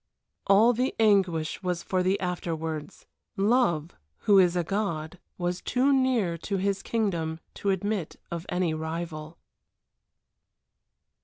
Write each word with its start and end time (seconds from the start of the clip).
All 0.47 0.73
the 0.73 0.95
anguish 0.97 1.61
was 1.61 1.83
for 1.83 2.01
the 2.01 2.19
afterwards. 2.19 3.05
Love, 3.37 3.91
who 4.21 4.39
is 4.39 4.55
a 4.55 4.63
god, 4.63 5.19
was 5.37 5.61
too 5.61 5.93
near 5.93 6.39
to 6.39 6.57
his 6.57 6.81
kingdom 6.81 7.39
to 7.53 7.69
admit 7.69 8.15
of 8.31 8.47
any 8.49 8.73
rival. 8.73 9.37